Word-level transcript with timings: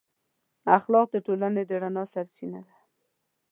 اخلاق 0.77 1.07
د 1.11 1.15
ټولنې 1.25 1.63
د 1.67 1.71
رڼا 1.81 2.03
سرچینه 2.13 2.59
ده. 2.67 2.75